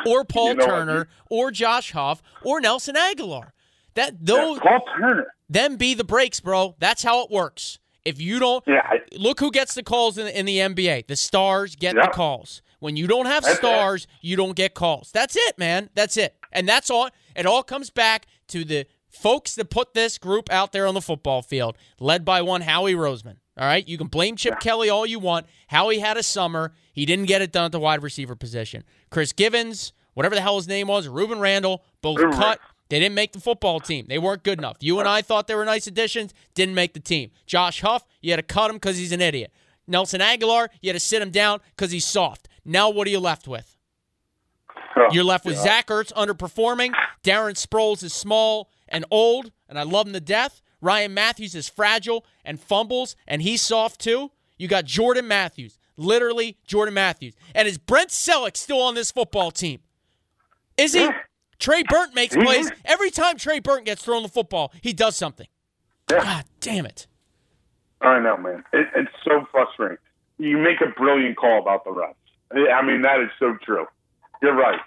[0.07, 1.09] or Paul You know Turner, dude?
[1.29, 3.51] or Josh Huff, or Nelson Agholor.
[3.95, 5.27] That those Paul Turner.
[5.51, 6.75] them be the breaks, bro.
[6.79, 7.79] That's how it works.
[8.05, 11.09] If you don't Yeah, I, look who gets the calls in, in the NBA.
[11.09, 12.07] The stars get Yeah.
[12.07, 12.63] the calls.
[12.81, 13.59] When you don't have That's it.
[13.59, 15.11] stars, you don't get calls.
[15.13, 15.91] That's it, man.
[15.95, 16.37] That's it.
[16.53, 17.09] And that's all.
[17.37, 21.01] It all comes back to the folks that put this group out there on the
[21.01, 23.37] football field, led by one Howie Roseman.
[23.57, 25.47] All right, you can blame Chip Kelly all you want.
[25.67, 26.73] Howie had a summer.
[26.93, 28.85] He didn't get it done at the wide receiver position.
[29.11, 32.61] Chris Givens, whatever the hell his name was, Rueben Randle, both Reuben cut.
[32.89, 34.07] They didn't make the football team.
[34.09, 34.77] They weren't good enough.
[34.81, 37.31] You and I thought they were nice additions, didn't make the team.
[37.47, 39.53] Josh Huff, you had to cut him because he's an idiot.
[39.87, 42.49] Nelson Agholor, you had to sit him down because he's soft.
[42.65, 43.77] Now what are you left with?
[44.99, 45.65] Oh, You're left with God.
[45.65, 46.93] Zach Ertz underperforming.
[47.23, 50.61] Darren Sproles is small and old, and I love him to death.
[50.81, 54.31] Ryan Mathews is fragile and fumbles, and he's soft too.
[54.57, 57.35] You got Jordan Matthews, literally Jordan Matthews.
[57.55, 59.81] And is Brent Celek still on this football team?
[60.77, 61.01] Is he?
[61.01, 61.13] Yeah.
[61.59, 62.71] Trey Burton makes plays.
[62.85, 65.49] Every time Trey Burton gets thrown the football, he does something.
[66.09, 66.23] Yeah.
[66.23, 67.09] God damn it.
[68.01, 68.63] I know, man.
[68.73, 69.99] It, it's so frustrating.
[70.39, 72.15] You make a brilliant call about the refs.
[72.73, 73.87] I mean, that is so true.
[74.43, 74.81] You're right.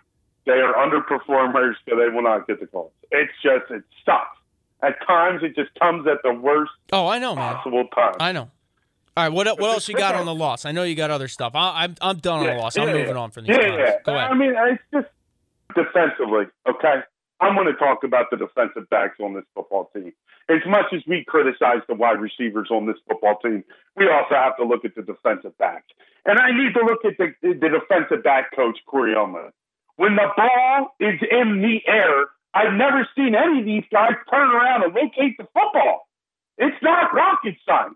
[0.46, 2.92] They are underperformers, so they will not get the calls.
[3.12, 4.38] It's just, it sucks.
[4.84, 7.56] At times, it just comes at the worst Oh, I know, man.
[7.56, 8.14] possible time.
[8.20, 8.50] I know.
[9.16, 10.66] All right, what what else you got on the loss?
[10.66, 11.54] I know you got other stuff.
[11.54, 12.78] I, I'm I'm done on the loss.
[12.78, 13.22] I'm yeah, moving yeah.
[13.22, 13.58] on from these.
[13.58, 13.96] Yeah, yeah.
[14.06, 14.32] Go ahead.
[14.32, 15.08] I mean, it's just
[15.76, 17.02] defensively, okay?
[17.42, 20.14] I'm going to talk about the defensive backs on this football team.
[20.52, 23.64] As much as we criticize the wide receivers on this football team,
[23.96, 25.88] we also have to look at the defensive backs.
[26.26, 29.16] And I need to look at the, the defensive back coach, Corey.
[29.96, 34.52] When the ball is in the air, I've never seen any of these guys turn
[34.52, 36.10] around and locate the football.
[36.58, 37.96] It's not rocket science.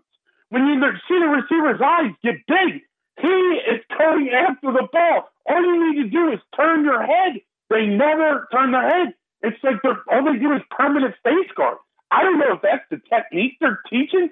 [0.49, 2.81] When you see the receiver's eyes get big,
[3.19, 5.27] he is coming after the ball.
[5.45, 7.41] All you need to do is turn your head.
[7.69, 9.13] They never turn their head.
[9.41, 11.77] It's like they're all they do is permanent face guard.
[12.15, 14.29] I don't know if that's the technique they're teaching,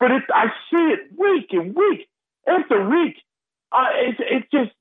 [0.00, 2.08] but it, I see it week and week
[2.48, 3.16] after week.
[3.70, 4.72] Uh, it, it just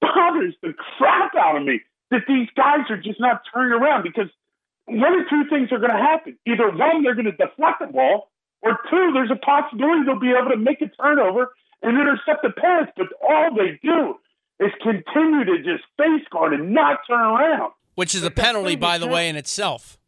[0.00, 1.80] bothers the crap out of me
[2.10, 4.28] that these guys are just not turning around because
[4.84, 6.36] one or two things are going to happen.
[6.46, 8.28] Either one, they're going to deflect the ball,
[8.60, 12.50] or two, there's a possibility they'll be able to make a turnover and intercept the
[12.50, 12.88] pass.
[12.96, 14.16] But all they do
[14.60, 17.72] is continue to just face guard and not turn around.
[17.94, 19.98] Which is a penalty, by the way, in itself.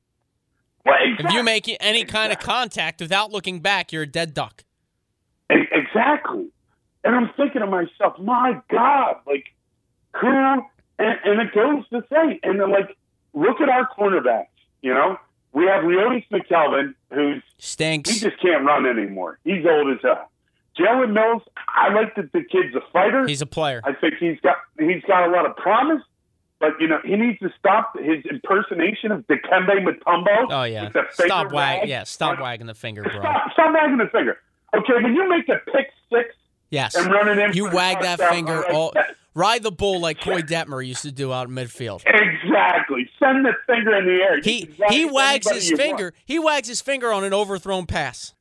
[0.84, 1.36] Well, If exactly.
[1.36, 4.64] you make any kind of contact without looking back, you're a dead duck.
[5.50, 6.48] Exactly.
[7.04, 9.46] And I'm thinking to myself, my God, like,
[10.20, 10.28] who?
[10.98, 12.96] And, and it goes to say, and then, like,
[13.34, 14.46] look at our cornerbacks,
[14.82, 15.18] you know?
[15.52, 18.10] We have Leodis McKelvin, who's, stinks.
[18.10, 19.38] he just can't run anymore.
[19.44, 20.30] He's old as hell.
[20.78, 23.26] Jalen Mills, I like that the kid's a fighter.
[23.28, 23.80] He's a player.
[23.84, 26.02] I think he's got he's got a lot of promise,
[26.70, 30.46] but you know he needs to stop his impersonation of Dikembe Mutombo.
[30.50, 30.88] Oh yeah.
[30.88, 31.80] the finger Stop wag.
[31.80, 31.88] wag.
[31.88, 32.04] Yeah.
[32.04, 33.20] Stop wagging the finger, bro.
[33.20, 34.38] Stop, stop wagging the finger.
[34.76, 36.34] Okay, when you make a pick six
[36.70, 36.94] Yes.
[36.96, 38.68] and running in, You wag that finger.
[38.72, 42.02] All, right, ride the bull like Koy Detmer used to do out in midfield.
[42.06, 43.08] Exactly.
[43.18, 44.36] Send the finger in the air.
[44.38, 45.82] You He he wags his you want.
[45.86, 46.14] finger.
[46.24, 48.34] He wags his finger on an overthrown pass.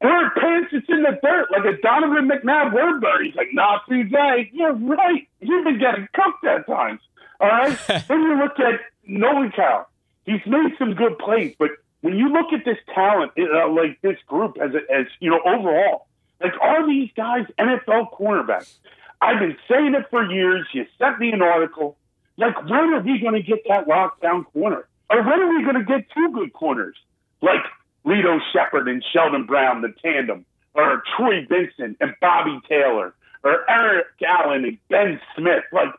[0.00, 3.24] Or pants it's in the dirt like a Donovan McNabb word bird.
[3.24, 4.50] He's like, not today.
[4.52, 5.26] You're right.
[5.40, 7.00] You've been getting cooked at times.
[7.40, 7.78] All right?
[8.08, 9.86] then you look at Nolan Carroll.
[10.24, 11.70] He's made some good plays, but
[12.00, 15.40] when you look at this talent, uh, like this group as, a, as you know,
[15.44, 16.06] overall,
[16.40, 18.74] like are these guys NFL cornerbacks?
[19.20, 20.66] I've been saying it for years.
[20.72, 21.96] You sent me an article.
[22.36, 24.86] Like, when are we going to get that lockdown corner?
[25.08, 26.96] Or when are we going to get two good corners?
[27.40, 27.64] Like
[28.04, 30.44] Lito Sheppard and Sheldon Brown, the tandem,
[30.74, 35.64] or Troy Vincent and Bobby Taylor, or Eric Allen and Ben Smith.
[35.72, 35.94] Like,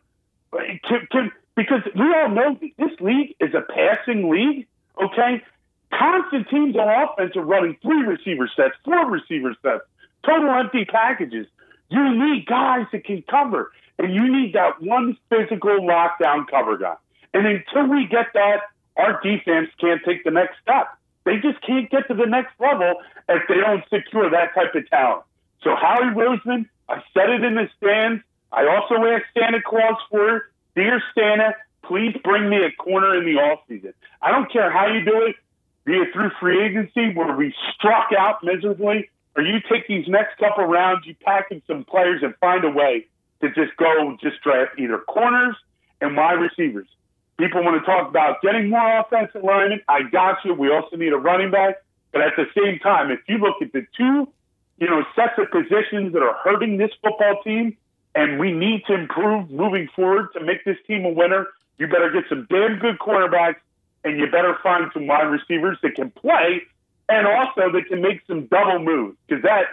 [0.52, 4.68] can, can, because we all know this league is a passing league,
[5.02, 5.44] okay?
[5.92, 9.84] Constant teams on offense are running three receiver sets, four receiver sets,
[10.26, 11.48] total empty packages.
[11.90, 16.96] You need guys that can cover, and you need that one physical lockdown cover guy.
[17.34, 18.62] And until we get that,
[18.98, 20.88] our defense can't take the next step.
[21.26, 22.96] They just can't get to the next level
[23.30, 25.24] if they don't secure that type of talent.
[25.64, 28.24] So Howie Roseman, I said it in the stands.
[28.52, 30.50] I also asked Santa Claus for.
[30.76, 33.94] Dear Santa, please bring me a corner in the offseason.
[34.22, 35.36] I don't care how you do it,
[35.86, 40.38] be it through free agency where we struck out miserably, or you take these next
[40.38, 43.08] couple rounds, you pack in some players and find a way
[43.42, 45.56] to just go just draft either corners
[46.02, 46.88] and wide receivers.
[47.40, 49.82] People want to talk about getting more offensive linemen.
[49.88, 50.54] I got you.
[50.54, 51.84] We also need a running back.
[52.12, 54.28] But at the same time, if you look at the two
[54.78, 57.78] you know, sets of positions that are hurting this football team,
[58.18, 61.46] and we need to improve moving forward to make this team a winner.
[61.78, 63.62] You better get some damn good cornerbacks,
[64.04, 66.64] and you better find some wide receivers that can play,
[67.08, 69.66] and also that can make some double moves because that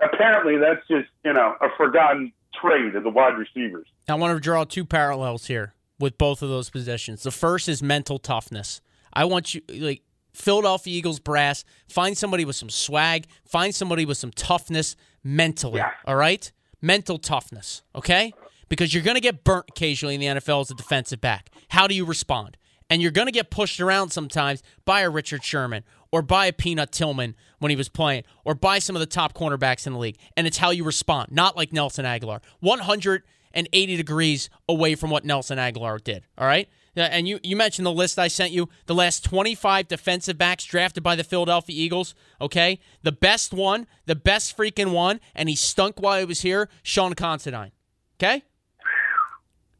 [0.00, 3.86] apparently that's just you know a forgotten trade of the wide receivers.
[4.08, 7.22] I want to draw two parallels here with both of those positions.
[7.22, 8.80] The first is mental toughness.
[9.12, 14.16] I want you like Philadelphia Eagles brass, find somebody with some swag, find somebody with
[14.16, 15.78] some toughness mentally.
[15.78, 15.90] Yeah.
[16.06, 16.50] All right?
[16.80, 18.32] Mental toughness, okay?
[18.68, 21.50] Because you're going to get burnt occasionally in the NFL as a defensive back.
[21.68, 22.56] How do you respond?
[22.88, 26.52] And you're going to get pushed around sometimes by a Richard Sherman or by a
[26.52, 29.98] Peanut Tillman when he was playing or by some of the top cornerbacks in the
[29.98, 30.18] league.
[30.36, 32.40] And it's how you respond, not like Nelson Agholor.
[32.60, 36.68] 180 degrees away from what Nelson Agholor did, all right?
[36.94, 40.64] Yeah, And you, you mentioned the list I sent you, the last 25 defensive backs
[40.64, 42.80] drafted by the Philadelphia Eagles, okay?
[43.02, 47.14] The best one, the best freaking one, and he stunk while he was here, Sean
[47.14, 47.70] Considine,
[48.18, 48.42] okay?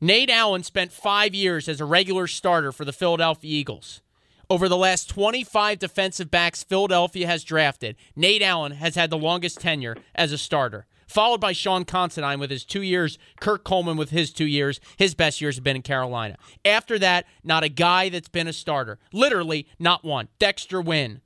[0.00, 4.00] Nate Allen spent five years as a regular starter for the Philadelphia Eagles.
[4.48, 9.60] Over the last 25 defensive backs Philadelphia has drafted, Nate Allen has had the longest
[9.60, 14.10] tenure as a starter, followed by Sean Considine with his two years, Kurt Coleman with
[14.10, 14.80] his two years.
[14.96, 16.36] His best years have been in Carolina.
[16.64, 18.98] After that, not a guy that's been a starter.
[19.12, 20.28] Literally, not one.
[20.38, 21.20] Dexter Wynn,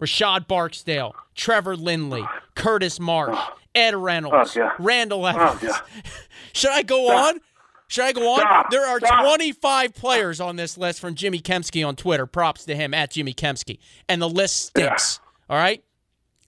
[0.00, 3.38] Rashad Barksdale, Trevard Lindley, Curtis Marsh,
[3.74, 4.72] Ed Reynolds, Oh, yeah.
[4.78, 5.62] Randall Evans.
[5.62, 5.80] yeah.
[6.52, 7.40] Should I go on?
[7.88, 8.40] Should I go on?
[8.40, 8.70] Stop.
[8.70, 9.22] There are Stop.
[9.22, 12.26] 25 players on this list from Jimmy Kempski on Twitter.
[12.26, 13.78] Props to him at Jimmy Kempski.
[14.08, 15.20] And the list stinks.
[15.50, 15.84] All right?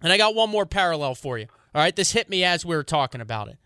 [0.03, 1.47] And I got one more parallel for you.
[1.75, 1.95] All right?
[1.95, 3.59] This hit me as we were talking about it.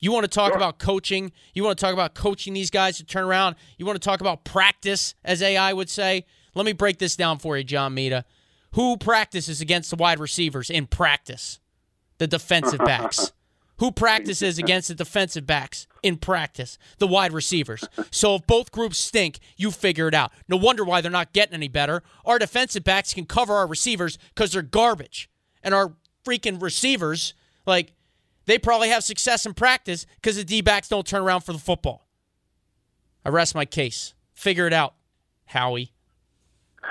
[0.00, 1.30] You want to talk about coaching?
[1.54, 3.54] You want to talk about coaching these guys to turn around?
[3.78, 6.26] You want to talk about practice, as AI would say?
[6.54, 8.24] Let me break this down for you, John Mita.
[8.72, 11.60] Who practices against the wide receivers in practice?
[12.18, 13.32] The defensive backs.
[13.78, 16.78] Who practices against the defensive backs in practice?
[16.98, 17.84] The wide receivers.
[18.10, 20.30] So if both groups stink, you figure it out.
[20.48, 22.02] No wonder why they're not getting any better.
[22.24, 25.28] Our defensive backs can cover our receivers because they're garbage.
[25.64, 25.94] And our
[26.24, 27.34] freaking receivers,
[27.66, 27.92] like,
[28.46, 31.58] they probably have success in practice because the D backs don't turn around for the
[31.58, 32.06] football.
[33.24, 34.14] I rest my case.
[34.34, 34.94] Figure it out,
[35.46, 35.92] Howie.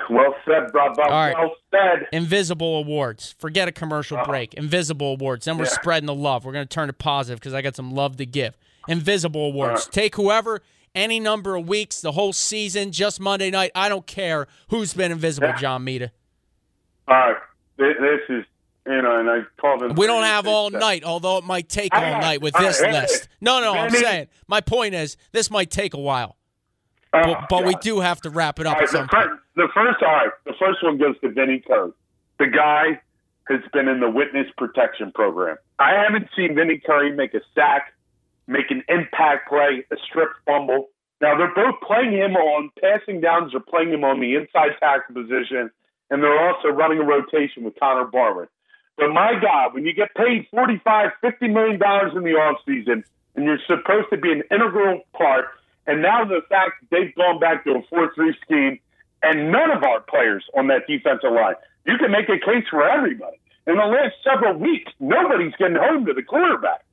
[0.09, 1.03] Well said, brother.
[1.03, 1.35] All right.
[1.37, 2.07] Well said.
[2.13, 3.35] Invisible awards.
[3.37, 4.53] Forget a commercial break.
[4.53, 5.45] Invisible awards.
[5.45, 5.71] Then we're Yeah.
[5.71, 6.45] spreading the love.
[6.45, 8.57] We're going to turn it positive because I got some love to give.
[8.87, 9.53] Invisible uh-huh.
[9.53, 9.87] awards.
[9.87, 10.61] Take whoever,
[10.95, 13.71] any number of weeks, the whole season, just Monday night.
[13.75, 15.57] I don't care who's been invisible, Yeah.
[15.57, 16.11] John Mita.
[17.09, 17.37] All right.
[17.77, 18.45] This is,
[18.85, 19.95] you know, and I called him.
[19.95, 23.27] We don't have all night, although it might take all night with this list.
[23.39, 24.27] No, no, I'm saying.
[24.47, 26.37] My point is, this might take a while.
[27.13, 30.01] Oh, But, but we do have to wrap it up right, the, first, the first,
[30.01, 31.91] all right, the first one goes to Vinny Curry.
[32.39, 33.01] The guy
[33.49, 35.57] has been in the witness protection program.
[35.77, 37.93] I haven't seen Vinny Curry make a sack,
[38.47, 40.89] make an impact play, a strip fumble.
[41.19, 43.51] Now they're both playing him on passing downs.
[43.51, 45.69] They're playing him on the inside tackle position,
[46.09, 48.47] and they're also running a rotation with Connor Barwin.
[48.97, 53.03] But my God, when you get paid $45, $50 million in the offseason,
[53.35, 55.45] and you're supposed to be an integral part,
[55.87, 58.79] and now the fact they've gone back to a 4 3 scheme,
[59.23, 62.87] and none of our players on that defensive line, you can make a case for
[62.87, 63.37] everybody.
[63.67, 66.83] In the last several weeks, nobody's getting home to the quarterback.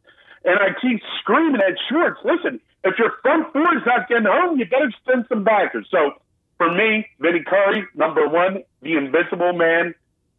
[0.45, 4.59] And I keep screaming at Schwartz, listen, if your front four is not getting home,
[4.59, 5.89] you better send some backers.
[5.91, 6.13] So
[6.59, 9.95] for me, Vinny Curry, number one, the invisible man.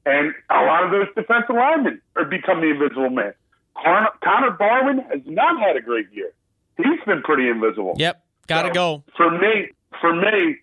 [0.09, 3.33] And a lot of those defensive linemen are become the invisible man.
[3.81, 6.31] Connor, Connor Barwin has not had a great year.
[6.77, 7.93] He's been pretty invisible.
[7.97, 9.03] Yep, got to So, go.
[9.15, 9.69] For me,
[10.01, 10.57] for me,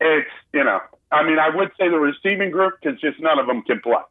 [0.00, 3.46] it's you know, I mean, I would say the receiving group because just none of
[3.46, 4.02] them can play.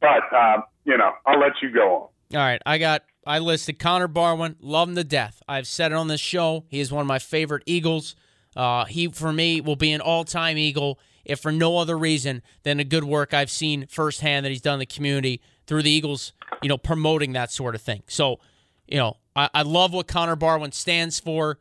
[0.00, 2.38] But uh, you know, I'll let you go on.
[2.38, 5.42] All right, I got I listed Connor Barwin, love him to death.
[5.48, 6.64] I've said it on this show.
[6.68, 8.14] He is one of my favorite Eagles.
[8.54, 12.78] Uh, he for me will be an all-time Eagle if for no other reason than
[12.78, 16.32] the good work I've seen firsthand that he's done in the community through the Eagles,
[16.62, 18.02] you know, promoting that sort of thing.
[18.08, 18.40] So,
[18.86, 21.60] you know, I, I love what Connor Barwin stands for,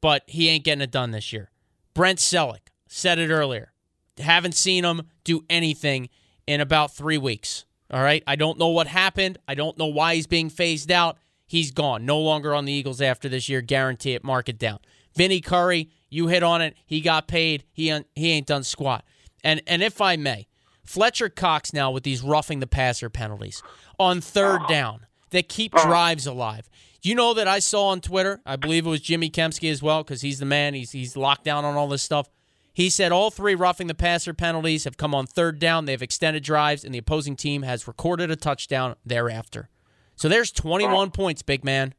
[0.00, 1.50] but he ain't getting it done this year.
[1.94, 3.72] Brent Celek said it earlier.
[4.18, 6.08] Haven't seen him do anything
[6.46, 7.64] in about three weeks.
[7.90, 8.22] All right.
[8.26, 9.38] I don't know what happened.
[9.46, 11.16] I don't know why he's being phased out.
[11.46, 12.04] He's gone.
[12.04, 13.62] No longer on the Eagles after this year.
[13.62, 14.24] Guarantee it.
[14.24, 14.80] Mark it down.
[15.18, 16.76] Vinny Curry, you hit on it.
[16.86, 17.64] He got paid.
[17.72, 19.04] He un- he ain't done squat.
[19.42, 20.46] And and if I may,
[20.84, 23.60] Fletcher Cox now with these roughing the passer penalties
[23.98, 25.82] on third down that keep uh.
[25.82, 26.70] drives alive.
[27.02, 28.40] You know that I saw on Twitter.
[28.46, 30.74] I believe it was Jimmy Kempski as well because he's the man.
[30.74, 32.30] He's he's locked down on all this stuff.
[32.72, 35.86] He said all three roughing the passer penalties have come on third down.
[35.86, 39.68] They've extended drives, and the opposing team has recorded a touchdown thereafter.
[40.14, 41.94] So there's 21 points, big man.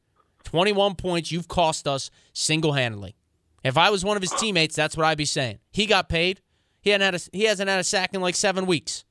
[0.49, 3.15] 21 points you've cost us single handedly.
[3.63, 5.59] If I was one of his teammates, that's what I'd be saying.
[5.71, 6.41] He got paid.
[6.81, 9.05] He hadn't had a, he hasn't had a sack in like seven weeks.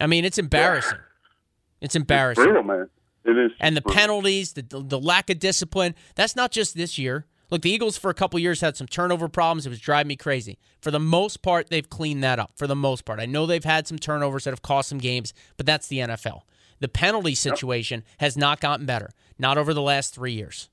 [0.00, 0.98] I mean, it's embarrassing.
[1.80, 2.42] It's embarrassing.
[2.42, 2.90] Brutal, man.
[3.24, 3.52] It is.
[3.60, 4.00] And the brutal.
[4.00, 5.94] penalties, the, the lack of discipline.
[6.16, 7.26] That's not just this year.
[7.48, 9.66] Look, the Eagles for a couple years had some turnover problems.
[9.66, 10.58] It was driving me crazy.
[10.80, 12.50] For the most part, they've cleaned that up.
[12.56, 15.32] For the most part, I know they've had some turnovers that have cost some games,
[15.56, 16.40] but that's the NFL.
[16.80, 19.10] The penalty situation has not gotten better.
[19.38, 20.68] Not over the last three years.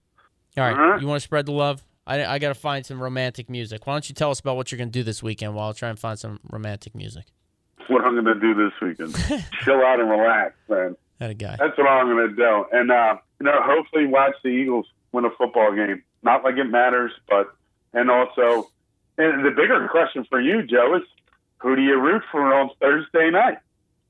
[0.57, 0.99] All right, Uh-huh.
[0.99, 1.83] you want to spread the love?
[2.05, 3.87] I, I got to find some romantic music.
[3.87, 5.71] Why don't you tell us about what you're going to do this weekend while I
[5.73, 7.25] try and find some romantic music?
[7.87, 9.13] what I'm going to do this weekend.
[9.63, 10.95] Chill out and relax, man.
[11.19, 11.57] That a guy.
[11.59, 12.65] That's what I'm going to do.
[12.71, 16.01] And, uh, you know, hopefully watch the Eagles win a football game.
[16.23, 17.53] Not like it matters, but,
[17.93, 18.69] and also,
[19.17, 21.01] and the bigger question for you, Joe, is
[21.57, 23.57] who do you root for on Thursday night?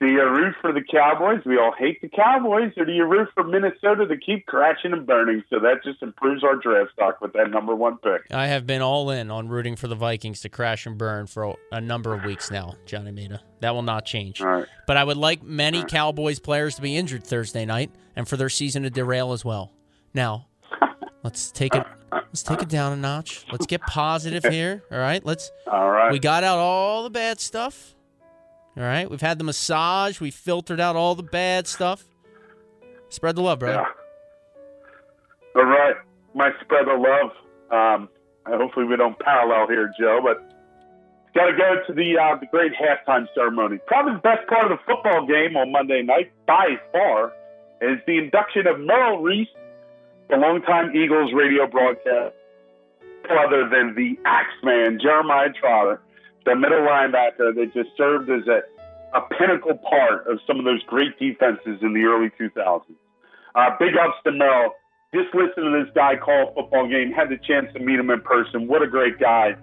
[0.04, 1.46] Do you root for the Cowboys?
[1.46, 2.74] We all hate the Cowboys.
[2.76, 5.46] Or do you root for Minnesota to keep crashing and burning?
[5.50, 8.24] So that just improves our draft stock with that number one pick.
[8.30, 11.56] I have been all in on rooting for the Vikings to crash and burn for
[11.72, 13.40] a, number of weeks now, Johnny Mita.
[13.62, 14.42] That will not change.
[14.42, 14.66] Right.
[14.88, 18.50] But I would like many Cowboys players to be injured Thursday night and for their
[18.50, 19.72] season to derail as well.
[20.14, 20.48] Now,
[21.24, 23.46] let's take it let's take it down a notch.
[23.54, 24.84] Let's get positive here.
[24.92, 25.26] All right.
[25.26, 26.12] Let's All right.
[26.12, 27.96] we got out all the bad stuff.
[28.76, 29.10] All right.
[29.10, 30.20] We've had the massage.
[30.20, 32.04] We filtered out all the bad stuff.
[33.10, 33.86] Spread the love, brother.
[35.56, 35.62] Yeah.
[35.62, 35.96] All right.
[36.34, 37.32] My spread of love.
[37.72, 38.10] Um,
[38.46, 40.50] hopefully we don't parallel here, Joe, but
[41.36, 43.80] got to go to the uh, the great halftime ceremony.
[43.88, 47.34] Probably the best part of the football game on Monday night by far
[47.82, 49.48] is the induction of Merrill Reese,
[50.30, 52.36] the longtime Eagles radio broadcast,
[53.30, 56.02] other than the Axeman Jeremiah Trotter,
[56.46, 58.62] the middle linebacker that just served as a,
[59.18, 62.84] a pinnacle part of some of those great defenses in the early 2000s.
[63.56, 64.72] Uh, big ups to Merrill.
[65.14, 67.12] Just listen to this guy call a football game.
[67.12, 68.68] Had the chance to meet him in person.
[68.68, 69.56] What a great guy.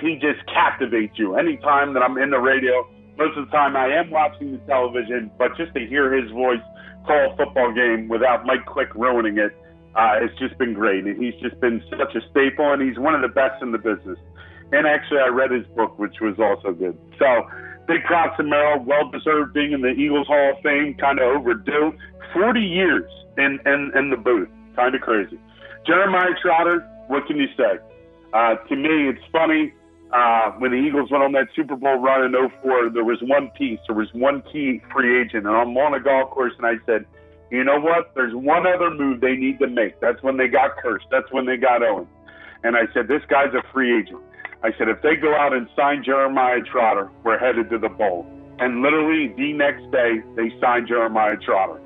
[0.00, 1.34] He just captivates you.
[1.34, 2.86] Anytime that I'm in the radio,
[3.18, 6.62] most of the time I am watching the television, but just to hear his voice
[7.06, 9.52] call a football game without Mike Quick ruining it,
[9.94, 11.04] uh, it's just been great.
[11.04, 13.78] And he's just been such a staple, and he's one of the best in the
[13.78, 14.18] business.
[14.72, 16.98] And actually, I read his book, which was also good.
[17.18, 17.46] So,
[17.86, 18.82] big props to Merrill.
[18.84, 20.94] Well deserved being in the Eagles Hall of Fame.
[20.98, 21.92] Kind of overdue.
[22.32, 24.48] 40 years in, in, in the booth.
[24.74, 25.38] Kind of crazy.
[25.86, 27.78] Jeremiah Trotter, what can you say?
[28.32, 29.74] Uh, to me, it's funny.
[30.12, 32.32] Uh, when the Eagles went on that Super Bowl run in
[32.62, 35.46] 04, there was one piece, there was one key free agent.
[35.46, 37.06] And I'm on a golf course, and I said,
[37.50, 38.12] you know what?
[38.14, 40.00] There's one other move they need to make.
[40.00, 41.06] That's when they got cursed.
[41.10, 42.06] That's when they got Owen.
[42.64, 44.20] And I said, this guy's a free agent.
[44.64, 48.26] I said, if they go out and sign Jeremiah Trotter, we're headed to the bowl.
[48.58, 51.80] And literally the next day, they signed Jeremiah Trotter.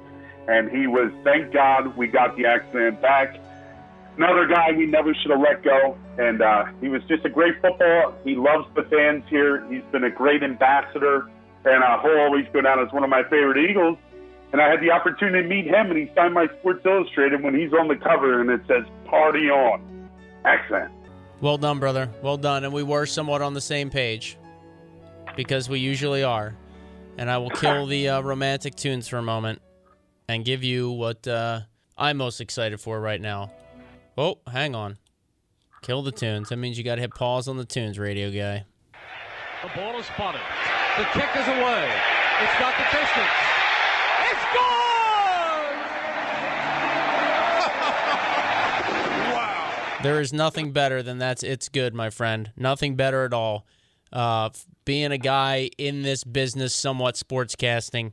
[0.48, 3.36] And he was, thank God, we got the Axeman back.
[4.16, 5.96] Another guy we never should have let go.
[6.18, 8.14] And uh, he was just a great football.
[8.24, 9.66] He loves the fans here.
[9.70, 11.30] He's been a great ambassador.
[11.64, 13.98] And uh, he'll always go down as one of my favorite Eagles.
[14.52, 17.54] And I had the opportunity to meet him, and he signed my Sports Illustrated when
[17.54, 20.08] he's on the cover, and it says "Party On."
[20.44, 20.92] Accent.
[21.40, 22.10] Well done, brother.
[22.22, 22.64] Well done.
[22.64, 24.38] And we were somewhat on the same page
[25.36, 26.54] because we usually are.
[27.18, 29.60] And I will kill the uh, romantic tunes for a moment
[30.28, 31.60] and give you what uh,
[31.96, 33.52] I'm most excited for right now.
[34.18, 34.98] Oh, hang on.
[35.82, 36.48] Kill the tunes.
[36.48, 38.64] That means you got to hit pause on the tunes, radio guy.
[39.62, 40.40] The ball is spotted.
[40.98, 41.90] The kick is away.
[42.42, 43.36] It's got the distance.
[44.30, 44.95] It's gone!
[50.06, 52.52] There is nothing better than that's it's good, my friend.
[52.56, 53.66] Nothing better at all.
[54.12, 54.50] Uh,
[54.84, 58.12] being a guy in this business, somewhat sportscasting,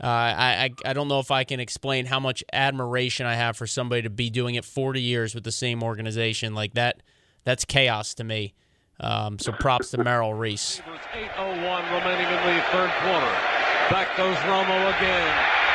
[0.00, 3.56] uh, I, I I don't know if I can explain how much admiration I have
[3.56, 7.02] for somebody to be doing it 40 years with the same organization like that.
[7.42, 8.54] That's chaos to me.
[9.00, 10.80] Um, so props to Merrill Reese.
[11.12, 11.58] 8.01
[11.90, 13.34] remaining in the third quarter.
[13.90, 15.30] Back goes Romo again.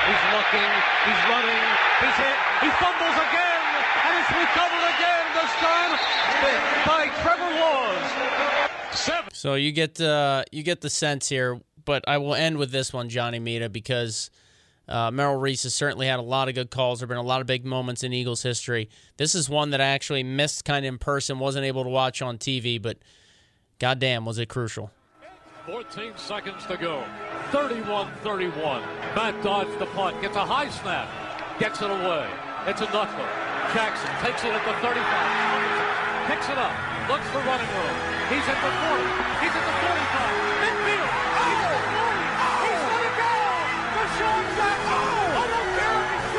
[0.08, 0.72] He's looking.
[1.04, 1.66] He's running.
[2.00, 2.38] He's hit.
[2.64, 3.62] He fumbles again.
[4.08, 4.75] And it's recovered
[5.60, 5.98] time
[6.86, 8.98] by Trevor Laws.
[8.98, 9.30] Seven.
[9.34, 12.94] So you get uh, you get the sense here, but I will end with this
[12.94, 14.30] one, Johnny Mita, because
[14.88, 17.00] uh, Merrill Reese has certainly had a lot of good calls.
[17.00, 18.90] There have been a lot of big moments in Eagles history.
[19.18, 22.22] This is one that I actually missed kind of in person, wasn't able to watch
[22.22, 22.98] on TV, but
[23.80, 24.92] goddamn, was it crucial.
[25.66, 27.04] 14 seconds to go.
[27.52, 28.54] 31-31.
[29.16, 30.22] Matt Dodge the punt.
[30.22, 31.10] Gets a high snap.
[31.60, 32.30] Gets it away.
[32.68, 33.45] It's a knuckler.
[33.74, 34.96] Jackson takes it at the 35.
[36.28, 36.74] Picks it up.
[37.10, 37.96] Looks for running room.
[38.30, 39.46] He's at the 40.
[39.46, 40.46] He's at the 45.
[40.66, 41.06] Midfield.
[41.06, 41.46] Oh!
[41.46, 42.66] oh.
[42.66, 43.36] He's going to go!
[43.96, 44.90] DeSean Jackson!
[44.90, 45.38] Oh!
[45.38, 46.30] I don't care if he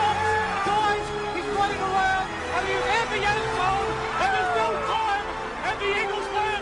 [0.66, 1.08] dives,
[1.38, 3.88] he's running around, and he's in the end zone,
[4.22, 5.26] and there's no time,
[5.70, 6.60] and the Eagles win!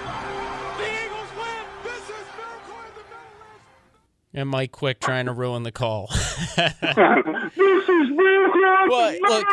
[0.77, 1.63] The Eagles win!
[1.81, 6.09] This is miracle in the middle And Mike Quick trying to ruin the call.
[6.57, 8.61] this is miracle!
[8.89, 9.47] Well, look,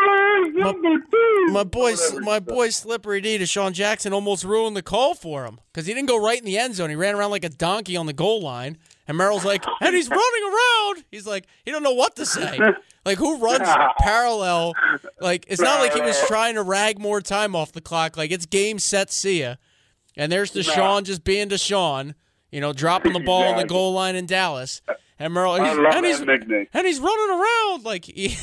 [0.64, 1.46] number two.
[1.50, 2.22] My boy, Whatever.
[2.22, 6.08] my boy, Slippery D, DeSean Jackson almost ruined the call for him because he didn't
[6.10, 6.90] go right in the end zone.
[6.90, 10.10] He ran around like a donkey on the goal line, and Merrill's like, and he's
[10.10, 11.04] running around.
[11.12, 12.60] He's like, he don't know what to say.
[13.04, 13.68] Like, who runs
[14.00, 14.74] parallel?
[15.20, 18.16] Like, it's not like he was trying to rag more time off the clock.
[18.16, 19.56] Like, it's game, set, see ya.
[20.16, 22.14] And there's DeSean just being DeSean,
[22.52, 24.84] you know, dropping the ball on the goal line in Dallas.
[25.18, 26.68] And Merrill, and I he's, love and that he's, nickname.
[26.76, 28.38] and he's running around like he,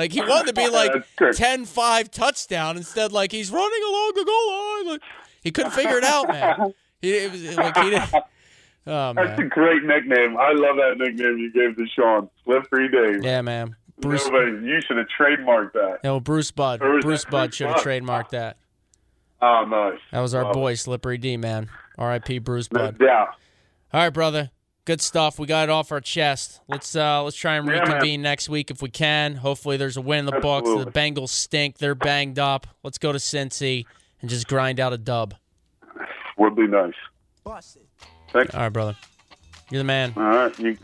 [0.00, 4.24] like he wanted to be like That's 10-5 touchdown instead like he's running along the
[4.24, 5.02] goal line like
[5.42, 6.72] he couldn't figure it out man
[7.02, 8.14] he it was like he didn't
[8.86, 10.36] oh That's a great nickname.
[10.38, 12.30] I love that nickname you gave to Sean.
[12.44, 13.22] Slippery Dave.
[13.24, 15.98] yeah man Bruce Nobody, you should have trademarked that.
[16.02, 18.56] no Bruce Bud Bruce Bud should have trademarked that
[19.42, 19.98] Oh, nice.
[20.12, 22.38] that was our Love boy Slippery D man R.I.P.
[22.38, 23.28] Bruce Bud doubt.
[23.92, 24.50] all right brother
[24.90, 27.82] good stuff we got it off our chest let's uh let's try and Yeah, man.
[27.82, 31.28] reconvene next week if we can hopefully there's a win in the books the Bengals
[31.28, 33.84] stink they're banged up let's go to Cincy
[34.20, 35.34] and just grind out a dub
[36.38, 36.92] Would be nice.
[38.32, 38.52] Thanks.
[38.52, 38.96] all right brother
[39.70, 40.58] you're the man All right.
[40.58, 40.76] You,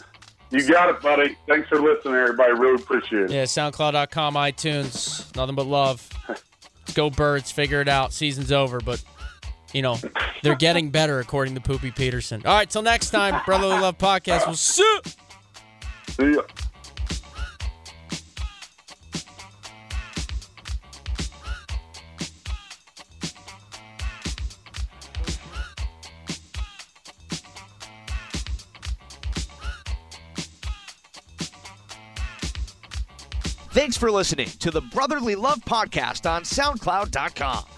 [0.50, 1.36] you got it, buddy.
[1.48, 2.52] Thanks for listening, everybody.
[2.52, 3.30] Really appreciate it.
[3.32, 6.09] Yeah, SoundCloud.com, iTunes, nothing but love.
[6.28, 6.44] Let's
[6.94, 8.12] go birds, figure it out.
[8.12, 9.02] Season's over, but
[9.73, 9.99] you know
[10.43, 12.45] they're getting better according to Poopy Pederson.
[12.47, 14.47] All right, till next time, Brotherly Love Podcast.
[14.47, 15.01] We'll see.
[16.11, 16.43] See ya.
[33.77, 37.76] Thanks for listening to the Brotherly Love Podcast on SoundCloud.com.